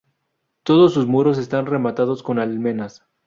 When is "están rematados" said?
1.37-2.23